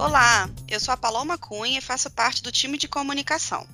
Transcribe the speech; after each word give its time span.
Olá, 0.00 0.48
eu 0.66 0.80
sou 0.80 0.94
a 0.94 0.96
Paloma 0.96 1.36
Cunha 1.36 1.78
e 1.78 1.82
faço 1.82 2.08
parte 2.08 2.42
do 2.42 2.50
time 2.50 2.78
de 2.78 2.88
comunicação. 2.88 3.66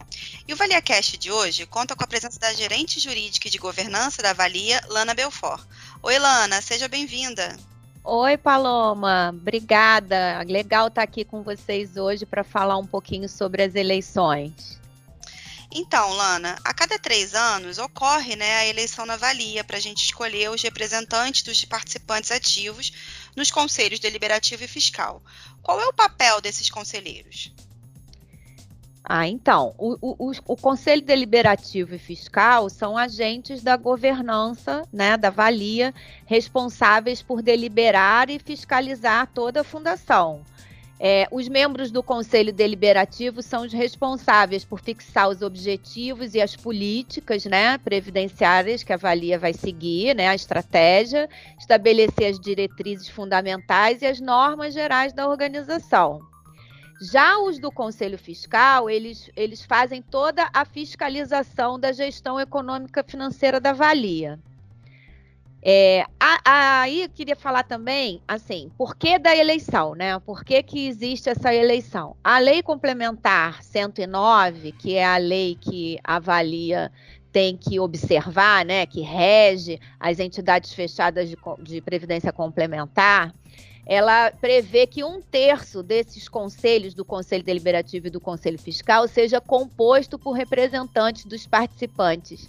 E 0.46 0.52
o 0.52 0.56
ValiaCast 0.56 1.16
de 1.16 1.30
hoje 1.30 1.64
conta 1.66 1.94
com 1.94 2.02
a 2.02 2.06
presença 2.06 2.36
da 2.40 2.52
gerente 2.52 2.98
jurídica 2.98 3.46
e 3.46 3.50
de 3.50 3.58
governança 3.58 4.20
da 4.20 4.32
Valia, 4.32 4.82
Lana 4.88 5.14
Belfort. 5.14 5.64
Oi, 6.02 6.18
Lana, 6.18 6.60
seja 6.60 6.88
bem-vinda. 6.88 7.56
Oi, 8.02 8.36
Paloma, 8.36 9.30
obrigada. 9.32 10.42
Legal 10.48 10.88
estar 10.88 11.02
aqui 11.04 11.24
com 11.24 11.44
vocês 11.44 11.96
hoje 11.96 12.26
para 12.26 12.42
falar 12.42 12.76
um 12.76 12.86
pouquinho 12.86 13.28
sobre 13.28 13.62
as 13.62 13.76
eleições. 13.76 14.80
Então, 15.78 16.10
Lana, 16.10 16.56
a 16.64 16.72
cada 16.72 16.98
três 16.98 17.34
anos 17.34 17.76
ocorre 17.78 18.34
né, 18.34 18.56
a 18.56 18.66
eleição 18.66 19.04
na 19.04 19.16
Valia 19.16 19.62
para 19.62 19.76
a 19.76 19.80
gente 19.80 20.04
escolher 20.04 20.50
os 20.50 20.62
representantes 20.62 21.42
dos 21.42 21.64
participantes 21.64 22.30
ativos 22.30 22.92
nos 23.36 23.50
conselhos 23.50 24.00
deliberativo 24.00 24.64
e 24.64 24.68
fiscal. 24.68 25.22
Qual 25.62 25.80
é 25.80 25.86
o 25.86 25.92
papel 25.92 26.40
desses 26.40 26.70
conselheiros? 26.70 27.52
Ah, 29.08 29.28
então, 29.28 29.72
o, 29.78 29.96
o, 30.00 30.32
o, 30.48 30.56
Conselho 30.56 31.00
Deliberativo 31.00 31.94
e 31.94 31.98
Fiscal 31.98 32.68
são 32.68 32.98
agentes 32.98 33.62
da 33.62 33.76
governança, 33.76 34.82
né, 34.92 35.16
da 35.16 35.30
valia, 35.30 35.94
responsáveis 36.24 37.22
por 37.22 37.40
deliberar 37.40 38.28
e 38.30 38.40
fiscalizar 38.40 39.30
toda 39.32 39.60
a 39.60 39.64
fundação. 39.64 40.42
É, 40.98 41.28
os 41.30 41.46
membros 41.46 41.90
do 41.90 42.02
Conselho 42.02 42.52
Deliberativo 42.52 43.42
são 43.42 43.64
os 43.64 43.72
responsáveis 43.72 44.64
por 44.64 44.80
fixar 44.80 45.28
os 45.28 45.42
objetivos 45.42 46.34
e 46.34 46.40
as 46.40 46.56
políticas 46.56 47.44
né, 47.44 47.76
previdenciárias 47.78 48.82
que 48.82 48.94
a 48.94 48.96
Valia 48.96 49.38
vai 49.38 49.52
seguir, 49.52 50.14
né, 50.14 50.28
a 50.28 50.34
estratégia, 50.34 51.28
estabelecer 51.58 52.30
as 52.30 52.40
diretrizes 52.40 53.08
fundamentais 53.08 54.00
e 54.00 54.06
as 54.06 54.20
normas 54.20 54.72
gerais 54.72 55.12
da 55.12 55.28
organização. 55.28 56.20
Já 56.98 57.38
os 57.38 57.58
do 57.58 57.70
Conselho 57.70 58.16
Fiscal, 58.16 58.88
eles, 58.88 59.30
eles 59.36 59.62
fazem 59.62 60.00
toda 60.00 60.48
a 60.50 60.64
fiscalização 60.64 61.78
da 61.78 61.92
gestão 61.92 62.40
econômica 62.40 63.04
financeira 63.04 63.60
da 63.60 63.74
Valia. 63.74 64.38
É, 65.68 66.06
aí 66.44 67.02
eu 67.02 67.08
queria 67.08 67.34
falar 67.34 67.64
também, 67.64 68.22
assim, 68.28 68.70
por 68.78 68.94
que 68.94 69.18
da 69.18 69.34
eleição, 69.34 69.96
né? 69.96 70.16
Por 70.20 70.44
que, 70.44 70.62
que 70.62 70.86
existe 70.86 71.28
essa 71.28 71.52
eleição? 71.52 72.14
A 72.22 72.38
lei 72.38 72.62
complementar 72.62 73.64
109, 73.64 74.70
que 74.70 74.94
é 74.94 75.04
a 75.04 75.16
lei 75.16 75.58
que 75.60 75.98
avalia, 76.04 76.92
tem 77.32 77.56
que 77.56 77.80
observar, 77.80 78.64
né? 78.64 78.86
Que 78.86 79.00
rege 79.00 79.80
as 79.98 80.20
entidades 80.20 80.72
fechadas 80.72 81.28
de, 81.28 81.36
de 81.58 81.80
previdência 81.80 82.32
complementar, 82.32 83.34
ela 83.84 84.30
prevê 84.30 84.86
que 84.86 85.02
um 85.02 85.20
terço 85.20 85.82
desses 85.82 86.28
conselhos, 86.28 86.94
do 86.94 87.04
Conselho 87.04 87.42
Deliberativo 87.42 88.06
e 88.06 88.10
do 88.10 88.20
Conselho 88.20 88.58
Fiscal, 88.58 89.08
seja 89.08 89.40
composto 89.40 90.16
por 90.16 90.30
representantes 90.30 91.24
dos 91.24 91.44
participantes 91.44 92.48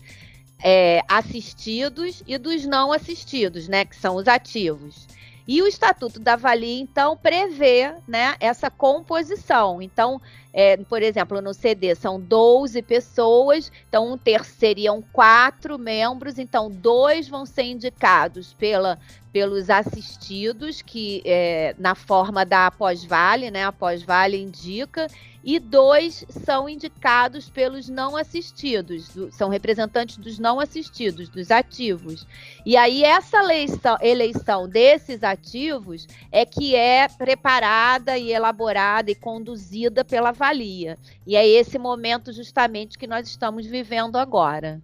é, 0.64 1.02
assistidos 1.08 2.24
e 2.28 2.38
dos 2.38 2.66
não 2.66 2.92
assistidos, 2.92 3.68
né, 3.68 3.86
que 3.86 3.96
são 3.96 4.16
os 4.16 4.28
ativos. 4.28 5.08
E 5.48 5.62
o 5.62 5.68
Estatuto 5.68 6.20
da 6.20 6.36
Valia, 6.36 6.82
então, 6.82 7.16
prevê 7.16 7.94
né, 8.06 8.36
essa 8.38 8.70
composição. 8.70 9.82
Então, 9.82 10.22
é, 10.52 10.76
por 10.76 11.02
exemplo, 11.02 11.42
no 11.42 11.54
CD 11.54 11.96
são 11.96 12.20
12 12.20 12.82
pessoas, 12.82 13.72
então 13.88 14.12
um 14.12 14.18
terço 14.18 14.52
seriam 14.58 15.02
quatro 15.14 15.80
membros, 15.80 16.38
então 16.38 16.70
dois 16.70 17.30
vão 17.30 17.46
ser 17.46 17.64
indicados 17.64 18.54
pela, 18.54 19.00
pelos 19.32 19.70
assistidos, 19.70 20.82
que 20.82 21.22
é, 21.26 21.76
na 21.78 21.96
forma 21.96 22.46
da 22.46 22.72
pós-vale, 22.72 23.52
né? 23.52 23.66
A 23.66 23.72
pós-vale 23.72 24.38
indica, 24.38 25.08
e 25.44 25.60
dois 25.60 26.26
são 26.30 26.68
indicados 26.68 27.50
pelos 27.50 27.88
não 27.88 28.18
assistidos, 28.18 29.12
são 29.32 29.48
representantes 29.48 30.18
dos 30.18 30.38
não 30.38 30.60
assistidos, 30.60 31.30
dos 31.30 31.52
ativos. 31.52 32.28
E 32.66 32.76
aí 32.76 33.04
essa 33.04 33.38
eleição, 33.38 33.98
eleição 34.02 34.68
desses 34.68 35.24
ativos 35.24 36.08
é 36.32 36.46
que 36.46 36.76
é 36.76 37.08
preparada 37.08 38.18
e 38.18 38.32
elaborada 38.32 39.10
e 39.10 39.16
conduzida 39.16 40.04
pela 40.04 40.32
valia. 40.32 40.98
E 41.26 41.36
é 41.36 41.48
esse 41.48 41.80
momento 41.80 42.34
justamente 42.34 42.98
que 42.98 43.08
nós 43.08 43.28
estamos 43.28 43.66
vivendo 43.66 44.18
agora. 44.18 44.82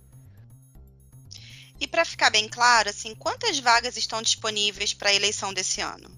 E 1.83 1.88
para 1.88 2.05
ficar 2.05 2.29
bem 2.29 2.47
claro, 2.47 2.88
assim, 2.88 3.13
quantas 3.13 3.59
vagas 3.59 3.97
estão 3.97 4.21
disponíveis 4.21 4.94
para 4.94 5.09
a 5.09 5.13
eleição 5.13 5.53
desse 5.53 5.81
ano? 5.81 6.09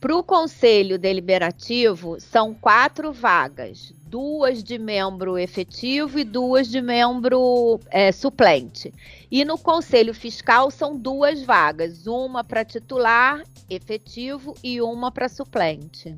Para 0.00 0.16
o 0.16 0.22
Conselho 0.22 1.00
Deliberativo, 1.00 2.20
são 2.20 2.54
quatro 2.54 3.12
vagas: 3.12 3.92
duas 4.06 4.62
de 4.62 4.78
membro 4.78 5.36
efetivo 5.36 6.16
e 6.16 6.22
duas 6.22 6.68
de 6.68 6.80
membro 6.80 7.80
é, 7.90 8.12
suplente. 8.12 8.94
E 9.28 9.44
no 9.44 9.58
Conselho 9.58 10.14
Fiscal 10.14 10.70
são 10.70 10.96
duas 10.96 11.42
vagas: 11.42 12.06
uma 12.06 12.44
para 12.44 12.64
titular 12.64 13.42
efetivo 13.68 14.54
e 14.62 14.80
uma 14.80 15.10
para 15.10 15.28
suplente. 15.28 16.16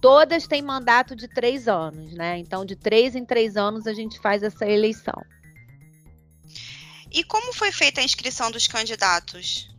Todas 0.00 0.48
têm 0.48 0.62
mandato 0.62 1.14
de 1.14 1.28
três 1.28 1.68
anos, 1.68 2.12
né? 2.12 2.38
Então, 2.38 2.64
de 2.64 2.74
três 2.74 3.14
em 3.14 3.24
três 3.24 3.56
anos, 3.56 3.86
a 3.86 3.92
gente 3.92 4.18
faz 4.18 4.42
essa 4.42 4.66
eleição. 4.66 5.22
E 7.14 7.22
como 7.22 7.52
foi 7.52 7.70
feita 7.70 8.00
a 8.00 8.04
inscrição 8.04 8.50
dos 8.50 8.66
candidatos? 8.66 9.72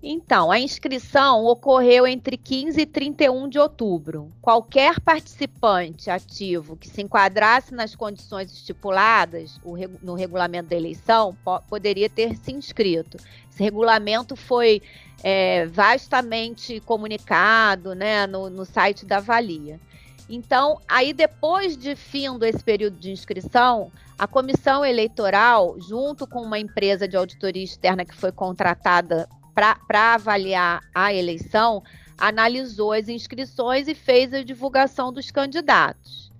Então, 0.00 0.48
a 0.48 0.60
inscrição 0.60 1.44
ocorreu 1.44 2.06
entre 2.06 2.36
15 2.36 2.80
e 2.80 2.86
31 2.86 3.48
de 3.48 3.58
outubro. 3.58 4.32
Qualquer 4.40 5.00
participante 5.00 6.08
ativo 6.08 6.76
que 6.76 6.88
se 6.88 7.02
enquadrasse 7.02 7.74
nas 7.74 7.96
condições 7.96 8.52
estipuladas 8.52 9.60
no 10.00 10.14
regulamento 10.14 10.68
da 10.68 10.76
eleição 10.76 11.36
poderia 11.68 12.08
ter 12.08 12.36
se 12.36 12.52
inscrito. 12.52 13.16
Esse 13.50 13.60
regulamento 13.60 14.36
foi 14.36 14.80
é, 15.20 15.66
vastamente 15.66 16.78
comunicado 16.78 17.92
né, 17.96 18.24
no, 18.24 18.48
no 18.48 18.64
site 18.64 19.04
da 19.04 19.18
Valia. 19.18 19.80
Então, 20.28 20.80
aí 20.86 21.12
depois 21.12 21.76
de 21.76 21.96
fim 21.96 22.38
desse 22.38 22.62
período 22.62 22.98
de 22.98 23.10
inscrição, 23.10 23.90
a 24.18 24.26
comissão 24.26 24.84
eleitoral, 24.84 25.76
junto 25.80 26.26
com 26.26 26.42
uma 26.42 26.58
empresa 26.58 27.08
de 27.08 27.16
auditoria 27.16 27.64
externa 27.64 28.04
que 28.04 28.14
foi 28.14 28.30
contratada 28.30 29.28
para 29.54 30.14
avaliar 30.14 30.82
a 30.94 31.14
eleição, 31.14 31.82
analisou 32.18 32.92
as 32.92 33.08
inscrições 33.08 33.88
e 33.88 33.94
fez 33.94 34.34
a 34.34 34.42
divulgação 34.42 35.12
dos 35.12 35.30
candidatos. 35.30 36.30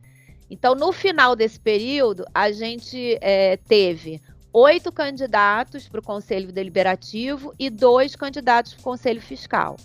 Então, 0.50 0.74
no 0.74 0.92
final 0.92 1.36
desse 1.36 1.58
período, 1.58 2.24
a 2.34 2.50
gente 2.50 3.18
é, 3.20 3.56
teve 3.56 4.20
oito 4.52 4.90
candidatos 4.90 5.88
para 5.88 6.00
o 6.00 6.02
Conselho 6.02 6.52
Deliberativo 6.52 7.54
e 7.58 7.70
dois 7.70 8.16
candidatos 8.16 8.74
para 8.74 8.80
o 8.80 8.84
Conselho 8.84 9.20
Fiscal. 9.20 9.76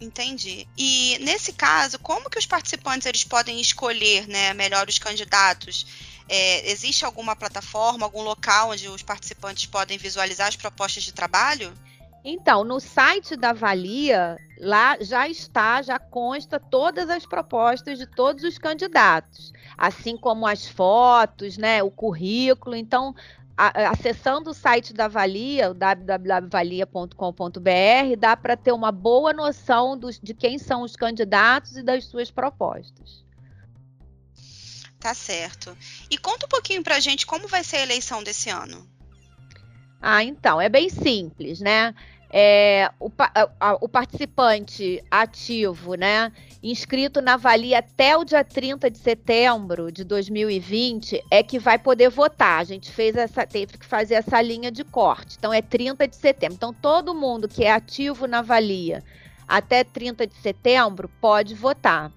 Entendi. 0.00 0.66
E 0.78 1.18
nesse 1.20 1.52
caso, 1.52 1.98
como 1.98 2.30
que 2.30 2.38
os 2.38 2.46
participantes 2.46 3.06
eles 3.06 3.22
podem 3.22 3.60
escolher, 3.60 4.26
né, 4.26 4.54
melhor 4.54 4.88
os 4.88 4.98
candidatos? 4.98 5.86
É, 6.26 6.70
existe 6.70 7.04
alguma 7.04 7.36
plataforma, 7.36 8.06
algum 8.06 8.22
local 8.22 8.70
onde 8.70 8.88
os 8.88 9.02
participantes 9.02 9.66
podem 9.66 9.98
visualizar 9.98 10.48
as 10.48 10.56
propostas 10.56 11.02
de 11.02 11.12
trabalho? 11.12 11.74
Então, 12.24 12.64
no 12.64 12.80
site 12.80 13.34
da 13.34 13.52
Valia, 13.52 14.36
lá 14.58 14.96
já 15.00 15.26
está, 15.26 15.80
já 15.80 15.98
consta 15.98 16.60
todas 16.60 17.08
as 17.08 17.24
propostas 17.24 17.98
de 17.98 18.06
todos 18.06 18.44
os 18.44 18.58
candidatos, 18.58 19.52
assim 19.76 20.16
como 20.16 20.46
as 20.46 20.68
fotos, 20.68 21.56
né, 21.56 21.82
o 21.82 21.90
currículo. 21.90 22.76
Então, 22.76 23.14
a, 23.60 23.90
acessando 23.90 24.50
o 24.50 24.54
site 24.54 24.94
da 24.94 25.06
Valia, 25.06 25.74
www.valia.com.br, 25.74 28.16
dá 28.18 28.34
para 28.34 28.56
ter 28.56 28.72
uma 28.72 28.90
boa 28.90 29.34
noção 29.34 29.98
dos, 29.98 30.18
de 30.18 30.32
quem 30.32 30.58
são 30.58 30.80
os 30.82 30.96
candidatos 30.96 31.76
e 31.76 31.82
das 31.82 32.06
suas 32.06 32.30
propostas. 32.30 33.22
Tá 34.98 35.12
certo. 35.12 35.76
E 36.10 36.16
conta 36.16 36.46
um 36.46 36.48
pouquinho 36.48 36.82
pra 36.82 37.00
gente 37.00 37.26
como 37.26 37.46
vai 37.48 37.62
ser 37.62 37.76
a 37.76 37.82
eleição 37.82 38.22
desse 38.22 38.48
ano. 38.48 38.88
Ah, 40.00 40.24
então, 40.24 40.58
é 40.58 40.70
bem 40.70 40.88
simples, 40.88 41.60
né? 41.60 41.94
É, 42.32 42.90
o, 43.00 43.10
a, 43.58 43.74
o, 43.80 43.88
participante 43.88 45.02
ativo, 45.10 45.94
né, 45.94 46.30
inscrito 46.62 47.20
na 47.20 47.36
Valia 47.36 47.80
até 47.80 48.16
o 48.16 48.24
dia 48.24 48.44
30 48.44 48.88
de 48.88 48.98
setembro 48.98 49.90
de 49.90 50.04
2020, 50.04 51.24
é 51.28 51.42
que 51.42 51.58
vai 51.58 51.76
poder 51.76 52.08
votar. 52.08 52.60
A 52.60 52.64
gente 52.64 52.90
fez 52.92 53.16
essa, 53.16 53.44
teve 53.44 53.76
que 53.76 53.84
fazer 53.84 54.14
essa 54.14 54.40
linha 54.40 54.70
de 54.70 54.84
corte. 54.84 55.36
Então, 55.38 55.52
é 55.52 55.60
30 55.60 56.06
de 56.06 56.14
setembro. 56.14 56.54
Então, 56.54 56.72
todo 56.72 57.14
mundo 57.14 57.48
que 57.48 57.64
é 57.64 57.72
ativo 57.72 58.28
na 58.28 58.42
Valia 58.42 59.02
até 59.50 59.82
30 59.82 60.28
de 60.28 60.34
setembro 60.36 61.10
pode 61.20 61.56
votar. 61.56 62.12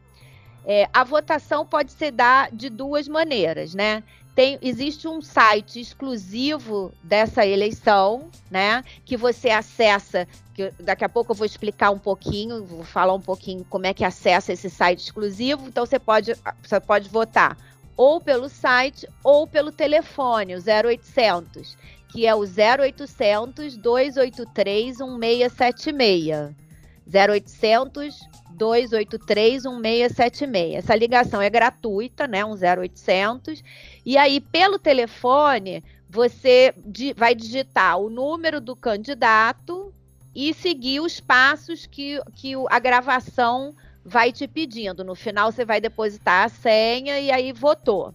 É, 0.64 0.88
a 0.94 1.04
votação 1.04 1.66
pode 1.66 1.92
ser 1.92 2.12
dada 2.12 2.56
de 2.56 2.70
duas 2.70 3.08
maneiras, 3.08 3.74
né? 3.74 4.04
Tem, 4.36 4.58
existe 4.62 5.08
um 5.08 5.22
site 5.22 5.80
exclusivo 5.80 6.92
dessa 7.04 7.46
eleição, 7.46 8.30
né? 8.50 8.84
Que 9.06 9.16
você 9.16 9.50
acessa. 9.50 10.28
Que 10.56 10.72
daqui 10.80 11.04
a 11.04 11.10
pouco 11.10 11.32
eu 11.32 11.36
vou 11.36 11.46
explicar 11.46 11.92
um 11.92 12.00
pouquinho, 12.00 12.64
vou 12.66 12.84
falar 12.84 13.14
um 13.14 13.22
pouquinho 13.22 13.66
como 13.70 13.86
é 13.86 13.94
que 13.94 14.04
acessa 14.04 14.54
esse 14.54 14.70
site 14.70 15.00
exclusivo. 15.00 15.68
Então 15.68 15.86
você 15.86 16.00
pode, 16.00 16.36
você 16.64 16.80
pode 16.80 17.10
votar 17.10 17.58
ou 17.96 18.20
pelo 18.20 18.50
site 18.50 19.08
ou 19.24 19.46
pelo 19.46 19.72
telefone, 19.72 20.56
o 20.56 20.60
0800, 20.60 21.78
que 22.10 22.26
é 22.26 22.34
o 22.34 22.42
0800 22.42 23.78
283 23.78 24.98
1676. 24.98 26.63
0800 27.08 28.20
283 28.54 29.64
1676. 29.64 30.76
Essa 30.76 30.96
ligação 30.96 31.42
é 31.42 31.50
gratuita, 31.50 32.28
né? 32.28 32.46
Um 32.46 32.54
0800. 32.54 33.64
E 34.06 34.18
aí, 34.18 34.40
pelo 34.40 34.78
telefone, 34.78 35.84
você 36.10 36.74
vai 37.16 37.34
digitar 37.34 37.98
o 37.98 38.10
número 38.10 38.62
do 38.62 38.76
candidato 38.76 39.94
e 40.36 40.54
seguir 40.54 41.00
os 41.00 41.20
passos 41.20 41.86
que, 41.86 42.22
que 42.36 42.54
a 42.70 42.80
gravação 42.80 43.76
vai 44.06 44.32
te 44.32 44.48
pedindo. 44.48 45.04
No 45.04 45.16
final, 45.16 45.52
você 45.52 45.66
vai 45.66 45.82
depositar 45.82 46.46
a 46.46 46.50
senha 46.50 47.20
e 47.20 47.32
aí 47.32 47.52
votou. 47.52 48.14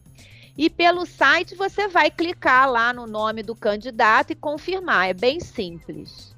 E 0.56 0.69
pelo 0.69 1.06
site, 1.06 1.55
você 1.55 1.87
vai 1.87 2.11
clicar 2.11 2.70
lá 2.70 2.93
no 2.93 3.06
nome 3.06 3.43
do 3.43 3.55
candidato 3.55 4.32
e 4.32 4.37
confirmar. 4.37 5.08
É 5.08 5.14
bem 5.14 5.38
simples. 5.40 6.35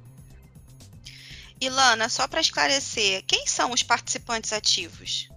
Ilana, 1.61 2.09
só 2.09 2.27
para 2.27 2.41
esclarecer, 2.41 3.23
quem 3.27 3.47
são 3.47 3.73
os 3.73 3.83
participantes 3.83 4.53
ativos? 4.53 5.31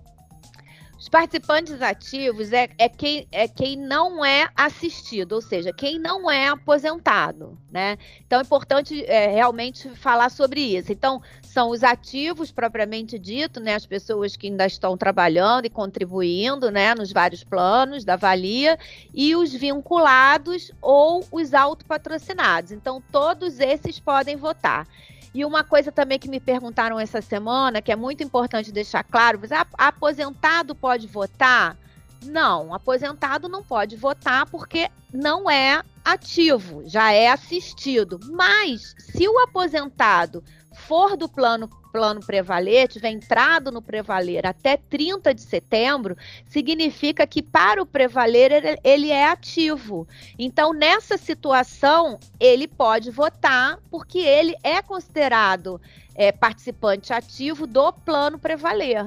Os 1.03 1.09
participantes 1.09 1.81
ativos 1.81 2.53
é, 2.53 2.69
é, 2.77 2.87
quem, 2.87 3.27
é 3.29 3.45
quem 3.45 3.75
não 3.75 4.23
é 4.23 4.47
assistido, 4.55 5.33
ou 5.33 5.41
seja, 5.41 5.73
quem 5.73 5.99
não 5.99 6.31
é 6.31 6.47
aposentado, 6.47 7.59
né? 7.69 7.97
Então 8.25 8.39
é 8.39 8.41
importante 8.41 9.03
é, 9.03 9.27
realmente 9.27 9.89
falar 9.89 10.29
sobre 10.29 10.61
isso. 10.61 10.93
Então, 10.93 11.21
são 11.41 11.71
os 11.71 11.83
ativos 11.83 12.53
propriamente 12.53 13.19
dito, 13.19 13.59
né? 13.59 13.75
As 13.75 13.85
pessoas 13.85 14.37
que 14.37 14.47
ainda 14.47 14.65
estão 14.65 14.95
trabalhando 14.95 15.65
e 15.65 15.69
contribuindo, 15.69 16.71
né? 16.71 16.95
Nos 16.95 17.11
vários 17.11 17.43
planos 17.43 18.05
da 18.05 18.15
valia, 18.15 18.79
e 19.13 19.35
os 19.35 19.51
vinculados 19.51 20.71
ou 20.81 21.27
os 21.33 21.53
autopatrocinados. 21.53 22.71
Então, 22.71 23.03
todos 23.11 23.59
esses 23.59 23.99
podem 23.99 24.37
votar. 24.37 24.87
E 25.33 25.43
uma 25.43 25.63
coisa 25.63 25.91
também 25.91 26.19
que 26.19 26.29
me 26.29 26.39
perguntaram 26.39 26.99
essa 26.99 27.19
semana, 27.19 27.81
que 27.81 27.91
é 27.91 27.95
muito 27.95 28.21
importante 28.21 28.71
deixar 28.71 29.03
claro, 29.03 29.39
você, 29.39 29.55
aposentado 29.73 30.75
pode 30.75 30.92
votar? 31.07 31.77
Não, 32.25 32.73
aposentado 32.73 33.49
não 33.49 33.63
pode 33.63 33.95
votar 33.95 34.45
porque 34.45 34.89
não 35.11 35.49
é 35.49 35.83
ativo, 36.03 36.83
já 36.85 37.11
é 37.11 37.29
assistido. 37.29 38.19
Mas 38.31 38.95
se 38.97 39.27
o 39.27 39.39
aposentado 39.39 40.43
for 40.73 41.17
do 41.17 41.27
plano 41.29 41.69
plano 41.93 42.21
Prevaler, 42.21 42.87
tiver 42.87 43.11
entrado 43.11 43.71
no 43.71 43.79
Prevaler 43.79 44.47
até 44.47 44.75
30 44.75 45.31
de 45.31 45.41
setembro, 45.41 46.17
significa 46.47 47.27
que 47.27 47.43
para 47.43 47.83
o 47.83 47.85
Prevaler 47.85 48.51
ele, 48.51 48.79
ele 48.83 49.11
é 49.11 49.29
ativo. 49.29 50.07
Então, 50.37 50.73
nessa 50.73 51.19
situação, 51.19 52.19
ele 52.39 52.67
pode 52.67 53.11
votar, 53.11 53.77
porque 53.91 54.17
ele 54.17 54.55
é 54.63 54.81
considerado 54.81 55.79
é, 56.15 56.31
participante 56.31 57.13
ativo 57.13 57.67
do 57.67 57.93
plano 57.93 58.39
Prevaler. 58.39 59.05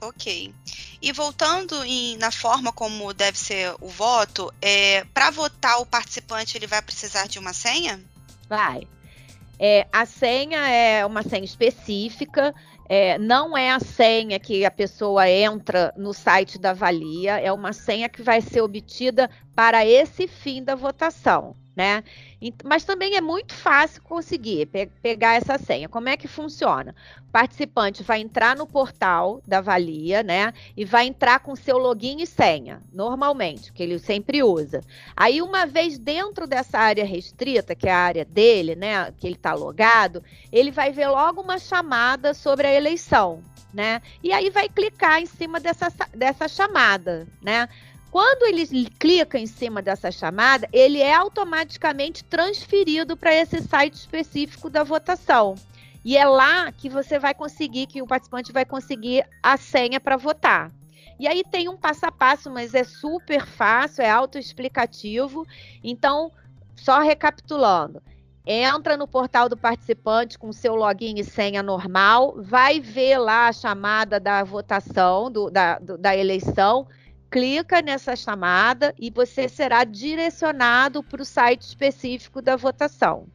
Ok. 0.00 0.54
E 1.02 1.12
voltando 1.12 1.84
em, 1.84 2.16
na 2.16 2.30
forma 2.30 2.72
como 2.72 3.12
deve 3.12 3.38
ser 3.38 3.74
o 3.80 3.88
voto, 3.88 4.52
é, 4.60 5.04
para 5.12 5.30
votar 5.30 5.80
o 5.80 5.86
participante 5.86 6.56
ele 6.56 6.66
vai 6.66 6.80
precisar 6.80 7.26
de 7.26 7.38
uma 7.38 7.52
senha? 7.52 8.00
Vai. 8.48 8.86
É, 9.58 9.86
a 9.92 10.06
senha 10.06 10.68
é 10.68 11.04
uma 11.04 11.22
senha 11.22 11.44
específica, 11.44 12.54
é, 12.88 13.18
não 13.18 13.56
é 13.56 13.70
a 13.70 13.78
senha 13.78 14.40
que 14.40 14.64
a 14.64 14.70
pessoa 14.70 15.28
entra 15.28 15.92
no 15.96 16.14
site 16.14 16.58
da 16.58 16.72
Valia, 16.72 17.38
é 17.38 17.52
uma 17.52 17.72
senha 17.72 18.08
que 18.08 18.22
vai 18.22 18.40
ser 18.40 18.62
obtida 18.62 19.30
para 19.54 19.84
esse 19.84 20.26
fim 20.26 20.64
da 20.64 20.74
votação 20.74 21.54
né? 21.80 22.04
Mas 22.62 22.84
também 22.84 23.16
é 23.16 23.22
muito 23.22 23.54
fácil 23.54 24.02
conseguir 24.02 24.66
pe 24.66 24.84
pegar 25.00 25.36
essa 25.36 25.56
senha. 25.56 25.88
Como 25.88 26.10
é 26.10 26.16
que 26.16 26.28
funciona? 26.28 26.94
O 27.26 27.32
participante 27.32 28.02
vai 28.02 28.20
entrar 28.20 28.54
no 28.54 28.66
portal 28.66 29.40
da 29.46 29.62
Valia, 29.62 30.22
né? 30.22 30.52
E 30.76 30.84
vai 30.84 31.06
entrar 31.06 31.40
com 31.40 31.56
seu 31.56 31.78
login 31.78 32.20
e 32.20 32.26
senha, 32.26 32.82
normalmente, 32.92 33.72
que 33.72 33.82
ele 33.82 33.98
sempre 33.98 34.42
usa. 34.42 34.82
Aí, 35.16 35.40
uma 35.40 35.64
vez 35.64 35.98
dentro 35.98 36.46
dessa 36.46 36.78
área 36.78 37.04
restrita, 37.04 37.74
que 37.74 37.88
é 37.88 37.92
a 37.92 37.98
área 37.98 38.26
dele, 38.26 38.74
né? 38.76 39.10
Que 39.18 39.26
ele 39.26 39.36
está 39.36 39.54
logado, 39.54 40.22
ele 40.52 40.70
vai 40.70 40.92
ver 40.92 41.08
logo 41.08 41.40
uma 41.40 41.58
chamada 41.58 42.34
sobre 42.34 42.66
a 42.66 42.74
eleição, 42.74 43.42
né? 43.72 44.02
E 44.22 44.34
aí 44.34 44.50
vai 44.50 44.68
clicar 44.68 45.18
em 45.22 45.26
cima 45.26 45.58
dessa, 45.58 45.88
dessa 46.14 46.46
chamada, 46.46 47.26
né? 47.40 47.70
Quando 48.10 48.42
ele 48.42 48.90
clica 48.98 49.38
em 49.38 49.46
cima 49.46 49.80
dessa 49.80 50.10
chamada, 50.10 50.68
ele 50.72 51.00
é 51.00 51.14
automaticamente 51.14 52.24
transferido 52.24 53.16
para 53.16 53.32
esse 53.34 53.62
site 53.62 53.94
específico 53.94 54.68
da 54.68 54.82
votação. 54.82 55.54
E 56.04 56.16
é 56.16 56.26
lá 56.26 56.72
que 56.72 56.88
você 56.88 57.18
vai 57.18 57.34
conseguir, 57.34 57.86
que 57.86 58.02
o 58.02 58.06
participante 58.06 58.52
vai 58.52 58.64
conseguir 58.64 59.24
a 59.42 59.56
senha 59.56 60.00
para 60.00 60.16
votar. 60.16 60.72
E 61.20 61.28
aí 61.28 61.44
tem 61.44 61.68
um 61.68 61.76
passo 61.76 62.06
a 62.06 62.10
passo, 62.10 62.50
mas 62.50 62.74
é 62.74 62.82
super 62.82 63.46
fácil, 63.46 64.02
é 64.02 64.10
autoexplicativo. 64.10 65.46
Então, 65.84 66.32
só 66.74 67.00
recapitulando. 67.00 68.02
Entra 68.44 68.96
no 68.96 69.06
portal 69.06 69.48
do 69.48 69.56
participante 69.56 70.38
com 70.38 70.50
seu 70.52 70.74
login 70.74 71.20
e 71.20 71.24
senha 71.24 71.62
normal, 71.62 72.34
vai 72.38 72.80
ver 72.80 73.18
lá 73.18 73.48
a 73.48 73.52
chamada 73.52 74.18
da 74.18 74.42
votação, 74.42 75.30
do, 75.30 75.50
da, 75.50 75.78
do, 75.78 75.98
da 75.98 76.16
eleição, 76.16 76.88
clica 77.30 77.80
nessa 77.80 78.16
chamada 78.16 78.94
e 78.98 79.10
você 79.10 79.48
será 79.48 79.84
direcionado 79.84 81.02
para 81.02 81.22
o 81.22 81.24
site 81.24 81.62
específico 81.62 82.42
da 82.42 82.56
votação. 82.56 83.26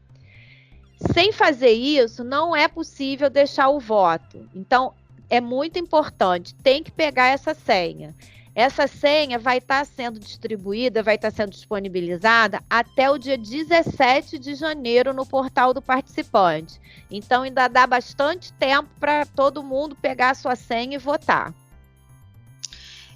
Sem 1.14 1.32
fazer 1.32 1.72
isso, 1.72 2.24
não 2.24 2.56
é 2.56 2.68
possível 2.68 3.30
deixar 3.30 3.70
o 3.70 3.80
voto. 3.80 4.50
Então, 4.54 4.94
é 5.30 5.40
muito 5.40 5.80
importante, 5.80 6.54
tem 6.56 6.84
que 6.84 6.92
pegar 6.92 7.28
essa 7.28 7.54
senha. 7.54 8.14
Essa 8.54 8.88
senha 8.88 9.38
vai 9.38 9.58
estar 9.58 9.86
sendo 9.86 10.18
distribuída, 10.18 11.04
vai 11.04 11.16
estar 11.16 11.32
sendo 11.32 11.52
disponibilizada 11.52 12.62
até 12.70 13.12
o 13.12 13.18
dia 13.18 13.38
17 13.38 14.40
de 14.40 14.56
janeiro 14.56 15.14
no 15.14 15.26
portal 15.26 15.74
do 15.74 15.82
participante. 15.82 16.80
Então, 17.12 17.44
ainda 17.44 17.68
dá 17.68 17.86
bastante 17.86 18.54
tempo 18.54 18.90
para 18.98 19.26
todo 19.26 19.64
mundo 19.64 19.96
pegar 19.96 20.30
a 20.30 20.36
sua 20.36 20.56
senha 20.56 20.96
e 20.96 21.00
votar. 21.00 21.54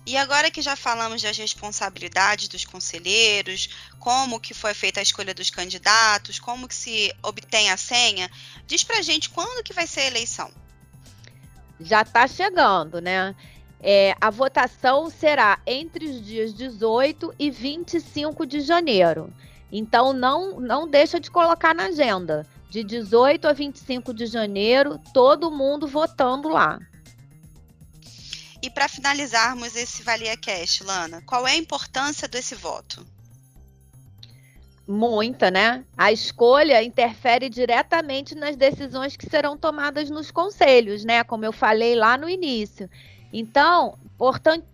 E 0.09 0.17
agora 0.17 0.49
que 0.49 0.59
já 0.59 0.75
falamos 0.75 1.21
das 1.21 1.37
responsabilidades 1.37 2.47
dos 2.47 2.65
conselheiros, 2.65 3.69
como 3.99 4.39
que 4.39 4.55
foi 4.55 4.73
feita 4.73 4.99
a 4.99 5.03
escolha 5.03 5.35
dos 5.35 5.51
candidatos, 5.51 6.39
como 6.39 6.67
que 6.67 6.73
se 6.73 7.13
obtém 7.21 7.69
a 7.69 7.77
senha, 7.77 8.27
diz 8.65 8.83
pra 8.83 9.03
gente 9.03 9.29
quando 9.29 9.63
que 9.63 9.71
vai 9.71 9.85
ser 9.85 9.99
a 9.99 10.07
eleição. 10.07 10.49
Já 11.79 12.01
está 12.01 12.27
chegando, 12.27 12.99
né? 12.99 13.35
É, 13.79 14.15
a 14.19 14.31
votação 14.31 15.11
será 15.11 15.59
entre 15.67 16.05
os 16.05 16.25
dias 16.25 16.55
18 16.55 17.35
e 17.37 17.51
25 17.51 18.47
de 18.47 18.61
janeiro. 18.61 19.31
Então 19.71 20.11
não, 20.11 20.59
não 20.59 20.87
deixa 20.87 21.19
de 21.19 21.29
colocar 21.29 21.75
na 21.75 21.83
agenda. 21.83 22.47
De 22.67 22.83
18 22.83 23.47
a 23.47 23.53
25 23.53 24.11
de 24.11 24.25
janeiro, 24.25 24.99
todo 25.13 25.51
mundo 25.51 25.87
votando 25.87 26.49
lá. 26.49 26.79
E 28.61 28.69
para 28.69 28.89
finalizarmos 28.89 29.75
esse 29.75 30.03
Valia 30.03 30.35
Cash, 30.35 30.81
Lana, 30.81 31.21
qual 31.25 31.47
é 31.47 31.51
a 31.51 31.57
importância 31.57 32.27
desse 32.27 32.55
voto? 32.55 33.05
Muita, 34.85 35.49
né? 35.49 35.85
A 35.97 36.11
escolha 36.11 36.83
interfere 36.83 37.47
diretamente 37.47 38.35
nas 38.35 38.55
decisões 38.55 39.15
que 39.15 39.29
serão 39.29 39.57
tomadas 39.57 40.09
nos 40.09 40.29
conselhos, 40.31 41.05
né? 41.05 41.23
Como 41.23 41.45
eu 41.45 41.53
falei 41.53 41.95
lá 41.95 42.17
no 42.17 42.27
início. 42.27 42.89
Então, 43.31 43.97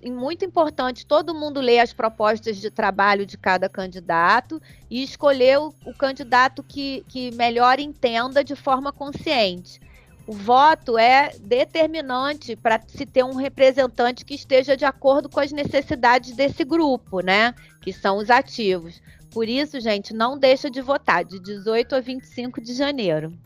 muito 0.05 0.45
importante 0.45 1.05
todo 1.05 1.35
mundo 1.35 1.59
ler 1.59 1.79
as 1.79 1.93
propostas 1.93 2.57
de 2.57 2.71
trabalho 2.71 3.25
de 3.25 3.37
cada 3.37 3.69
candidato 3.69 4.59
e 4.89 5.03
escolher 5.03 5.59
o, 5.59 5.75
o 5.85 5.93
candidato 5.93 6.63
que, 6.63 7.05
que 7.09 7.31
melhor 7.31 7.79
entenda 7.79 8.43
de 8.43 8.55
forma 8.55 8.91
consciente 8.93 9.79
o 10.27 10.33
voto 10.33 10.97
é 10.97 11.35
determinante 11.39 12.55
para 12.55 12.81
se 12.87 13.05
ter 13.05 13.23
um 13.23 13.35
representante 13.35 14.25
que 14.25 14.33
esteja 14.33 14.75
de 14.75 14.85
acordo 14.85 15.29
com 15.29 15.39
as 15.39 15.51
necessidades 15.51 16.35
desse 16.35 16.63
grupo, 16.63 17.19
né? 17.19 17.53
Que 17.81 17.93
são 17.93 18.17
os 18.17 18.29
ativos. 18.29 19.01
Por 19.31 19.47
isso, 19.47 19.79
gente, 19.79 20.13
não 20.13 20.37
deixa 20.37 20.69
de 20.69 20.81
votar 20.81 21.23
de 21.23 21.39
18 21.39 21.95
a 21.95 21.99
25 21.99 22.61
de 22.61 22.73
janeiro. 22.73 23.37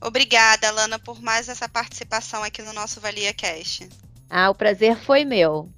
Obrigada, 0.00 0.70
Lana, 0.70 0.98
por 0.98 1.22
mais 1.22 1.48
essa 1.48 1.66
participação 1.66 2.42
aqui 2.42 2.60
no 2.60 2.74
nosso 2.74 3.00
Valia 3.00 3.32
Cash. 3.32 3.88
Ah, 4.28 4.50
o 4.50 4.54
prazer 4.54 4.96
foi 4.98 5.24
meu. 5.24 5.70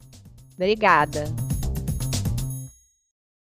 Obrigada. 0.55 1.27